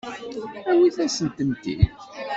Awit-asent-tent-id. 0.71 1.79